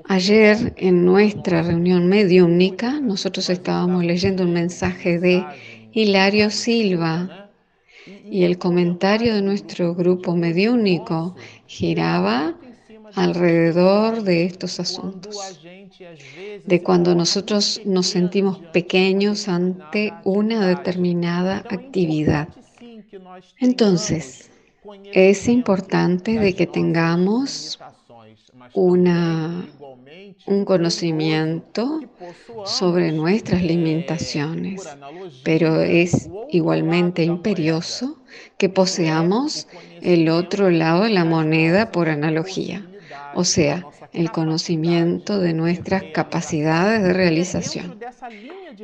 ayer 0.05 0.73
en 0.77 1.05
nuestra 1.05 1.63
reunión 1.63 2.07
mediúnica 2.07 2.99
nosotros 2.99 3.49
estábamos 3.49 4.03
leyendo 4.03 4.43
un 4.43 4.53
mensaje 4.53 5.19
de 5.19 5.45
Hilario 5.93 6.49
Silva 6.49 7.49
y 8.29 8.43
el 8.43 8.57
comentario 8.57 9.35
de 9.35 9.41
nuestro 9.41 9.95
grupo 9.95 10.35
mediúnico 10.35 11.35
giraba 11.65 12.55
alrededor 13.17 14.21
de 14.23 14.45
estos 14.45 14.79
asuntos, 14.79 15.59
de 16.65 16.83
cuando 16.83 17.15
nosotros 17.15 17.81
nos 17.83 18.07
sentimos 18.07 18.59
pequeños 18.71 19.47
ante 19.47 20.13
una 20.23 20.67
determinada 20.67 21.57
actividad. 21.69 22.47
Entonces, 23.59 24.51
es 25.13 25.47
importante 25.47 26.39
de 26.39 26.53
que 26.53 26.67
tengamos 26.67 27.79
una, 28.73 29.67
un 30.45 30.65
conocimiento 30.65 32.01
sobre 32.65 33.11
nuestras 33.11 33.63
limitaciones, 33.63 34.87
pero 35.43 35.81
es 35.81 36.29
igualmente 36.49 37.23
imperioso 37.23 38.19
que 38.57 38.69
poseamos 38.69 39.67
el 40.01 40.29
otro 40.29 40.69
lado 40.69 41.03
de 41.03 41.09
la 41.09 41.25
moneda 41.25 41.91
por 41.91 42.09
analogía. 42.09 42.85
O 43.35 43.43
sea, 43.43 43.85
el 44.13 44.31
conocimiento 44.31 45.39
de 45.39 45.53
nuestras 45.53 46.03
capacidades 46.13 47.03
de 47.03 47.13
realización, 47.13 47.99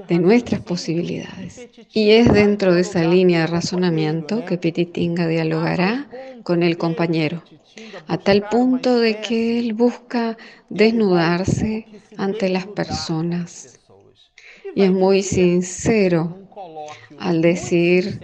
de 0.08 0.20
nuestras 0.20 0.62
posibilidades. 0.62 1.70
Y 1.92 2.12
es 2.12 2.32
dentro 2.32 2.74
de 2.74 2.82
esa 2.82 3.04
línea 3.04 3.42
de 3.42 3.48
razonamiento 3.48 4.46
que 4.46 4.58
Pititinga 4.58 5.28
dialogará 5.28 6.08
con 6.44 6.64
el 6.64 6.78
compañero, 6.78 7.44
a 8.08 8.18
tal 8.18 8.48
punto 8.50 9.00
de 9.00 9.20
que 9.22 9.60
él 9.60 9.74
busca 9.74 10.38
desnudarse 10.70 11.88
ante 12.18 12.50
las 12.50 12.68
personas. 12.68 13.80
Y 14.76 14.84
es 14.84 14.92
muy 14.92 15.24
sincero 15.24 16.38
al 17.20 17.42
decir 17.42 18.20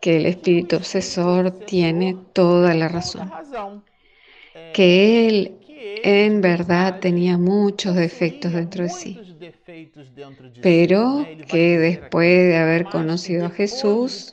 que 0.00 0.16
el 0.16 0.26
espíritu 0.26 0.76
obsesor 0.76 1.50
tiene 1.50 2.16
toda 2.32 2.74
la 2.74 2.88
razón, 2.88 3.30
que 4.72 5.28
él 5.28 5.52
en 6.02 6.40
verdad 6.40 7.00
tenía 7.00 7.38
muchos 7.38 7.94
defectos 7.96 8.52
dentro 8.52 8.84
de 8.84 8.90
sí, 8.90 9.18
pero 10.62 11.26
que 11.48 11.78
después 11.78 12.48
de 12.48 12.56
haber 12.56 12.84
conocido 12.84 13.46
a 13.46 13.50
Jesús, 13.50 14.32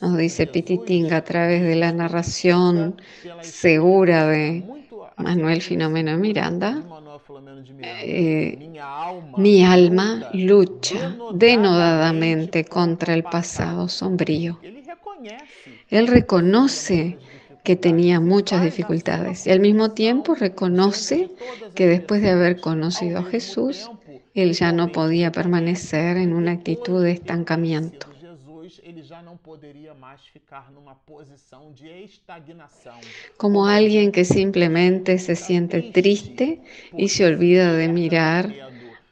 nos 0.00 0.16
dice 0.16 0.46
Pititinga 0.46 1.18
a 1.18 1.24
través 1.24 1.62
de 1.62 1.76
la 1.76 1.92
narración 1.92 3.00
segura 3.40 4.26
de 4.26 4.64
Manuel 5.16 5.60
Filomeno 5.60 6.16
Miranda, 6.16 6.82
eh, 7.82 8.70
mi 9.36 9.64
alma 9.64 10.28
lucha 10.32 11.16
denodadamente 11.34 12.64
contra 12.64 13.14
el 13.14 13.24
pasado 13.24 13.88
sombrío. 13.88 14.58
Él 15.90 16.06
reconoce 16.06 17.18
que 17.70 17.76
tenía 17.76 18.18
muchas 18.18 18.64
dificultades 18.64 19.46
y 19.46 19.52
al 19.52 19.60
mismo 19.60 19.92
tiempo 19.92 20.34
reconoce 20.34 21.30
que 21.76 21.86
después 21.86 22.20
de 22.20 22.30
haber 22.30 22.60
conocido 22.60 23.20
a 23.20 23.22
Jesús, 23.22 23.88
él 24.34 24.54
ya 24.54 24.72
no 24.72 24.90
podía 24.90 25.30
permanecer 25.30 26.16
en 26.16 26.32
una 26.32 26.50
actitud 26.50 27.00
de 27.00 27.12
estancamiento. 27.12 28.08
Como 33.36 33.66
alguien 33.68 34.10
que 34.10 34.24
simplemente 34.24 35.20
se 35.20 35.36
siente 35.36 35.80
triste 35.80 36.62
y 36.96 37.08
se 37.10 37.24
olvida 37.24 37.72
de 37.72 37.86
mirar 37.86 38.52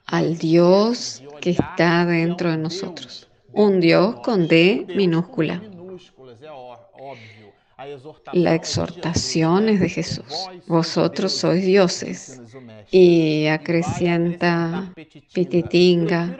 al 0.04 0.36
Dios 0.36 1.22
que 1.40 1.50
está 1.50 2.04
dentro 2.06 2.50
de 2.50 2.56
nosotros. 2.56 3.28
Un 3.52 3.78
Dios 3.78 4.16
con 4.24 4.48
D 4.48 4.84
minúscula. 4.96 5.62
La 8.32 8.54
exhortación 8.54 9.68
es 9.68 9.78
de 9.78 9.88
Jesús. 9.88 10.48
Vosotros 10.66 11.32
sois 11.32 11.64
dioses. 11.64 12.40
Y 12.90 13.46
acrecienta 13.46 14.92
Pititinga. 15.32 16.36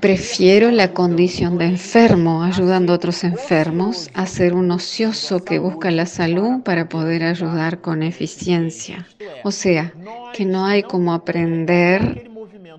Prefiero 0.00 0.72
la 0.72 0.92
condición 0.92 1.56
de 1.56 1.66
enfermo, 1.66 2.42
ayudando 2.42 2.92
a 2.92 2.96
otros 2.96 3.22
enfermos, 3.22 4.10
a 4.12 4.26
ser 4.26 4.54
un 4.54 4.72
ocioso 4.72 5.44
que 5.44 5.60
busca 5.60 5.92
la 5.92 6.06
salud 6.06 6.62
para 6.64 6.88
poder 6.88 7.22
ayudar 7.22 7.80
con 7.80 8.02
eficiencia. 8.02 9.06
O 9.44 9.52
sea, 9.52 9.94
que 10.32 10.44
no 10.44 10.66
hay 10.66 10.82
como 10.82 11.12
aprender 11.12 12.28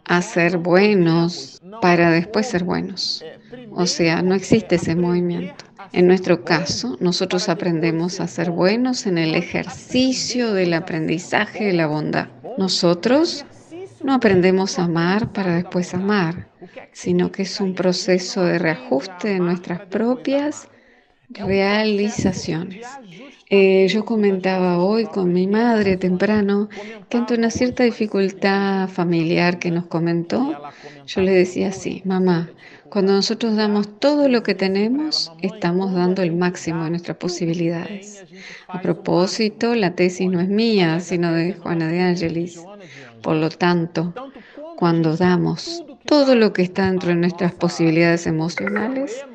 a 0.06 0.22
ser 0.22 0.58
buenos 0.58 1.62
para 1.82 2.12
después 2.12 2.48
ser 2.48 2.64
buenos. 2.64 3.24
O 3.72 3.86
sea, 3.86 4.22
no 4.22 4.36
existe 4.36 4.76
ese 4.76 4.96
movimiento. 4.96 5.66
En 5.92 6.08
nuestro 6.08 6.44
caso, 6.44 6.98
nosotros 7.00 7.50
aprendemos 7.50 8.20
a 8.20 8.28
ser 8.28 8.52
buenos 8.52 9.06
en 9.06 9.18
el 9.18 9.36
ejercicio 9.36 10.54
del 10.54 10.74
aprendizaje 10.74 11.66
de 11.66 11.74
la 11.74 11.88
bondad. 11.88 12.28
Nosotros 12.58 13.46
no 14.04 14.14
aprendemos 14.14 14.80
a 14.80 14.84
amar 14.84 15.32
para 15.32 15.56
después 15.56 15.94
amar, 15.94 16.48
sino 16.92 17.32
que 17.32 17.44
es 17.44 17.60
un 17.60 17.74
proceso 17.76 18.44
de 18.44 18.60
reajuste 18.60 19.30
de 19.30 19.40
nuestras 19.40 19.82
propias 19.88 20.68
realizaciones. 21.30 22.86
Eh, 23.54 23.86
yo 23.90 24.06
comentaba 24.06 24.78
hoy 24.78 25.08
con 25.08 25.34
mi 25.34 25.46
madre 25.46 25.98
temprano 25.98 26.70
que 27.10 27.18
ante 27.18 27.34
una 27.34 27.52
cierta 27.52 27.84
dificultad 27.84 28.88
familiar 28.88 29.60
que 29.60 29.72
nos 29.72 29.88
comentó, 29.88 30.56
yo 31.06 31.20
le 31.20 31.34
decía 31.34 31.68
así, 31.68 32.02
mamá, 32.06 32.50
cuando 32.88 33.12
nosotros 33.12 33.58
damos 33.58 34.00
todo 34.00 34.30
lo 34.30 34.42
que 34.42 34.56
tenemos, 34.56 35.34
estamos 35.42 35.94
dando 35.94 36.22
el 36.22 36.34
máximo 36.34 36.86
de 36.86 36.92
nuestras 36.92 37.18
posibilidades. 37.18 38.24
A 38.70 38.82
propósito, 38.82 39.76
la 39.76 39.96
tesis 39.96 40.32
no 40.32 40.40
es 40.40 40.48
mía, 40.48 41.02
sino 41.02 41.34
de 41.34 41.52
Juana 41.52 41.90
de 41.90 42.00
Ángelis. 42.00 42.64
Por 43.22 43.36
lo 43.36 43.50
tanto, 43.50 44.14
cuando 44.78 45.18
damos 45.18 45.84
todo 46.06 46.36
lo 46.36 46.54
que 46.54 46.62
está 46.62 46.86
dentro 46.86 47.10
de 47.10 47.16
nuestras 47.16 47.54
posibilidades 47.54 48.28
emocionales, 48.28 49.26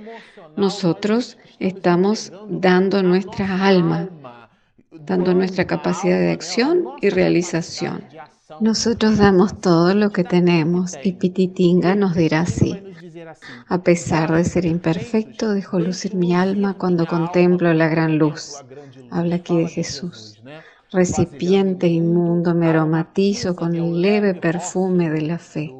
nosotros 0.56 1.38
estamos 1.58 2.32
dando 2.48 3.02
nuestra 3.02 3.66
alma, 3.66 4.08
dando 4.90 5.34
nuestra 5.34 5.66
capacidad 5.66 6.18
de 6.18 6.32
acción 6.32 6.84
y 7.00 7.10
realización. 7.10 8.04
Nosotros 8.60 9.18
damos 9.18 9.60
todo 9.60 9.94
lo 9.94 10.10
que 10.10 10.24
tenemos 10.24 10.94
y 11.02 11.12
Pititinga 11.12 11.94
nos 11.94 12.14
dirá 12.14 12.40
así. 12.40 12.80
A 13.68 13.82
pesar 13.82 14.32
de 14.32 14.44
ser 14.44 14.64
imperfecto, 14.64 15.52
dejo 15.52 15.80
lucir 15.80 16.14
mi 16.14 16.34
alma 16.34 16.74
cuando 16.74 17.06
contemplo 17.06 17.72
la 17.74 17.88
gran 17.88 18.18
luz. 18.18 18.64
Habla 19.10 19.36
aquí 19.36 19.56
de 19.56 19.68
Jesús. 19.68 20.40
Recipiente 20.92 21.88
inmundo 21.88 22.54
me 22.54 22.68
aromatizo 22.68 23.56
con 23.56 23.74
el 23.74 24.00
leve 24.00 24.34
perfume 24.34 25.10
de 25.10 25.22
la 25.22 25.38
fe. 25.38 25.74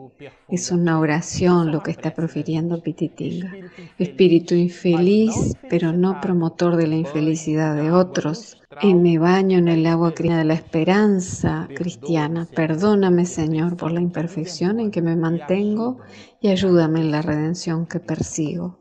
Es 0.49 0.71
una 0.71 0.99
oración 0.99 1.73
lo 1.73 1.83
que 1.83 1.91
está 1.91 2.15
profiriendo 2.15 2.83
Pititinga. 2.83 3.53
Espíritu 3.99 4.55
infeliz, 4.55 5.55
pero 5.69 5.93
no 5.93 6.21
promotor 6.21 6.77
de 6.77 6.87
la 6.87 6.97
infelicidad 6.97 7.77
de 7.77 7.91
otros. 7.91 8.63
Y 8.83 8.95
me 8.95 9.19
baño 9.19 9.59
en 9.59 9.69
el 9.69 9.87
agua 9.87 10.13
de 10.17 10.45
la 10.45 10.55
esperanza 10.55 11.69
cristiana. 11.75 12.47
Perdóname, 12.55 13.27
Señor, 13.27 13.77
por 13.77 13.93
la 13.93 14.01
imperfección 14.01 14.81
en 14.81 14.91
que 14.91 15.03
me 15.03 15.17
mantengo 15.17 15.99
y 16.41 16.49
ayúdame 16.49 17.01
en 17.01 17.11
la 17.11 17.23
redención 17.23 17.87
que 17.87 18.01
persigo. 18.01 18.79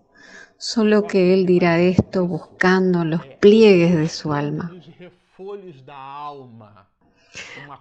Solo 0.58 1.04
que 1.04 1.34
Él 1.34 1.46
dirá 1.46 1.80
esto 1.80 2.28
buscando 2.28 3.04
los 3.04 3.26
pliegues 3.42 3.96
de 3.96 4.08
su 4.08 4.32
alma 4.32 4.72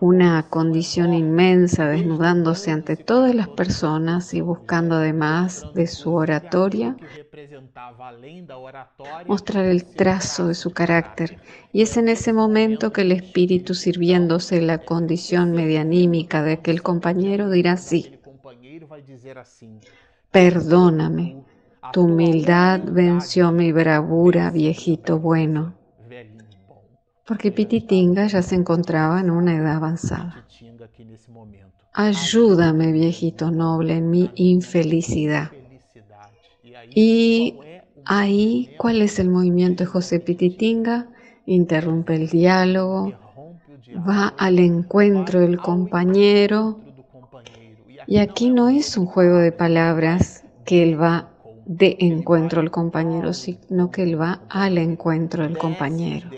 una 0.00 0.48
condición 0.48 1.14
inmensa, 1.14 1.86
desnudándose 1.88 2.70
ante 2.70 2.96
todas 2.96 3.34
las 3.34 3.48
personas 3.48 4.34
y 4.34 4.40
buscando 4.40 4.96
además 4.96 5.64
de 5.74 5.86
su 5.86 6.14
oratoria 6.14 6.96
mostrar 9.26 9.64
el 9.66 9.84
trazo 9.84 10.48
de 10.48 10.54
su 10.54 10.72
carácter. 10.72 11.38
Y 11.72 11.82
es 11.82 11.96
en 11.96 12.08
ese 12.08 12.32
momento 12.32 12.92
que 12.92 13.02
el 13.02 13.12
espíritu, 13.12 13.74
sirviéndose 13.74 14.60
la 14.60 14.78
condición 14.78 15.52
medianímica 15.52 16.42
de 16.42 16.54
aquel 16.54 16.82
compañero, 16.82 17.50
dirá 17.50 17.72
así, 17.72 18.18
perdóname, 20.30 21.44
tu 21.92 22.02
humildad 22.02 22.80
venció 22.84 23.52
mi 23.52 23.72
bravura, 23.72 24.50
viejito 24.50 25.18
bueno 25.18 25.74
porque 27.26 27.52
Pititinga 27.52 28.26
ya 28.26 28.42
se 28.42 28.54
encontraba 28.54 29.20
en 29.20 29.30
una 29.30 29.56
edad 29.56 29.76
avanzada. 29.76 30.44
Ayúdame, 31.92 32.92
viejito 32.92 33.50
noble, 33.50 33.96
en 33.96 34.10
mi 34.10 34.30
infelicidad. 34.34 35.50
Y 36.94 37.54
ahí, 38.04 38.70
¿cuál 38.78 39.00
es 39.00 39.18
el 39.18 39.30
movimiento 39.30 39.84
de 39.84 39.90
José 39.90 40.20
Pititinga? 40.20 41.08
Interrumpe 41.46 42.16
el 42.16 42.28
diálogo, 42.28 43.12
va 44.08 44.28
al 44.38 44.58
encuentro 44.58 45.40
del 45.40 45.58
compañero. 45.58 46.80
Y 48.06 48.18
aquí 48.18 48.50
no 48.50 48.68
es 48.68 48.96
un 48.98 49.06
juego 49.06 49.38
de 49.38 49.52
palabras 49.52 50.44
que 50.64 50.82
él 50.82 51.00
va 51.00 51.30
de 51.66 51.96
encuentro 52.00 52.60
al 52.60 52.70
compañero, 52.70 53.32
sino 53.32 53.90
que 53.90 54.02
él 54.02 54.20
va 54.20 54.42
al 54.48 54.78
encuentro 54.78 55.42
del 55.44 55.56
compañero. 55.56 56.30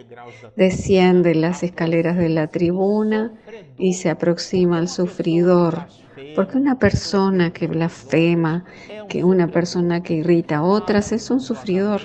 Desciende 0.56 1.34
las 1.34 1.62
escaleras 1.62 2.16
de 2.16 2.28
la 2.28 2.46
tribuna 2.48 3.32
y 3.76 3.94
se 3.94 4.10
aproxima 4.10 4.78
al 4.78 4.88
sufridor, 4.88 5.86
porque 6.34 6.58
una 6.58 6.78
persona 6.78 7.52
que 7.52 7.66
blasfema, 7.66 8.64
que 9.08 9.24
una 9.24 9.48
persona 9.48 10.02
que 10.02 10.14
irrita 10.14 10.58
a 10.58 10.62
otras 10.62 11.12
es 11.12 11.30
un 11.30 11.40
sufridor 11.40 12.02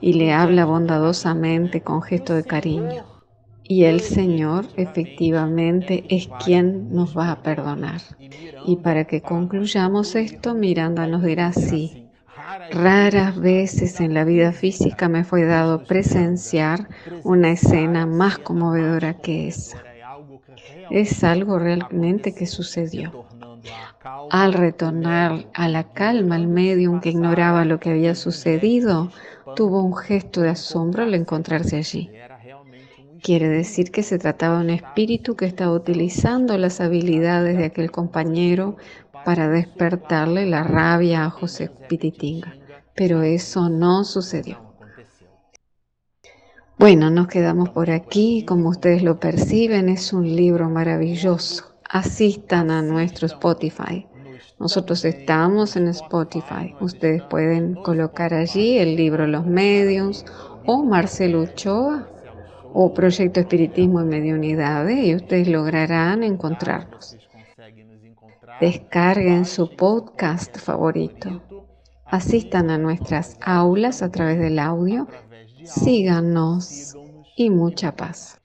y 0.00 0.14
le 0.14 0.32
habla 0.32 0.64
bondadosamente 0.64 1.82
con 1.82 2.02
gesto 2.02 2.34
de 2.34 2.44
cariño. 2.44 3.04
Y 3.62 3.84
el 3.84 4.00
Señor 4.00 4.70
efectivamente 4.76 6.06
es 6.08 6.30
quien 6.42 6.90
nos 6.90 7.16
va 7.16 7.30
a 7.30 7.42
perdonar. 7.42 8.00
Y 8.64 8.76
para 8.76 9.04
que 9.04 9.22
concluyamos 9.22 10.14
esto, 10.14 10.54
Miranda 10.54 11.06
nos 11.06 11.22
dirá 11.22 11.48
así. 11.48 11.97
Raras 12.70 13.38
veces 13.38 14.00
en 14.00 14.14
la 14.14 14.24
vida 14.24 14.52
física 14.52 15.08
me 15.08 15.24
fue 15.24 15.44
dado 15.44 15.84
presenciar 15.84 16.88
una 17.22 17.50
escena 17.50 18.06
más 18.06 18.38
conmovedora 18.38 19.14
que 19.14 19.48
esa. 19.48 19.82
Es 20.90 21.24
algo 21.24 21.58
realmente 21.58 22.34
que 22.34 22.46
sucedió. 22.46 23.26
Al 24.30 24.54
retornar 24.54 25.46
a 25.52 25.68
la 25.68 25.92
calma, 25.92 26.36
el 26.36 26.48
medium 26.48 27.00
que 27.00 27.10
ignoraba 27.10 27.64
lo 27.64 27.78
que 27.80 27.90
había 27.90 28.14
sucedido 28.14 29.10
tuvo 29.54 29.82
un 29.82 29.94
gesto 29.96 30.40
de 30.40 30.50
asombro 30.50 31.02
al 31.02 31.14
encontrarse 31.14 31.76
allí. 31.76 32.10
Quiere 33.22 33.48
decir 33.48 33.90
que 33.90 34.02
se 34.02 34.18
trataba 34.18 34.58
de 34.58 34.64
un 34.64 34.70
espíritu 34.70 35.34
que 35.34 35.44
estaba 35.44 35.72
utilizando 35.72 36.56
las 36.56 36.80
habilidades 36.80 37.58
de 37.58 37.64
aquel 37.64 37.90
compañero 37.90 38.76
para 39.24 39.48
despertarle 39.48 40.46
la 40.46 40.62
rabia 40.62 41.24
a 41.24 41.30
José 41.30 41.70
Pititinga. 41.88 42.54
Pero 42.94 43.22
eso 43.22 43.68
no 43.68 44.04
sucedió. 44.04 44.68
Bueno, 46.78 47.10
nos 47.10 47.26
quedamos 47.26 47.70
por 47.70 47.90
aquí. 47.90 48.44
Como 48.46 48.68
ustedes 48.68 49.02
lo 49.02 49.18
perciben, 49.18 49.88
es 49.88 50.12
un 50.12 50.36
libro 50.36 50.70
maravilloso. 50.70 51.64
Asistan 51.88 52.70
a 52.70 52.82
nuestro 52.82 53.26
Spotify. 53.26 54.06
Nosotros 54.60 55.04
estamos 55.04 55.76
en 55.76 55.88
Spotify. 55.88 56.74
Ustedes 56.80 57.22
pueden 57.22 57.74
colocar 57.74 58.34
allí 58.34 58.78
el 58.78 58.96
libro 58.96 59.26
Los 59.26 59.46
Medios 59.46 60.24
o 60.66 60.84
Marcelo 60.84 61.42
Ochoa 61.42 62.08
o 62.72 62.92
Proyecto 62.92 63.40
Espiritismo 63.40 64.00
y 64.00 64.04
Mediunidades 64.04 65.04
y 65.04 65.14
ustedes 65.14 65.48
lograrán 65.48 66.22
encontrarnos. 66.22 67.16
Descarguen 68.60 69.44
su 69.44 69.68
podcast 69.76 70.58
favorito. 70.58 71.40
Asistan 72.10 72.70
a 72.70 72.78
nuestras 72.78 73.36
aulas 73.40 74.02
a 74.02 74.10
través 74.10 74.40
del 74.40 74.58
audio. 74.58 75.06
Síganos 75.62 76.96
y 77.36 77.50
mucha 77.50 77.94
paz. 77.94 78.40